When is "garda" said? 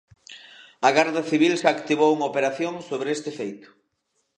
0.97-1.21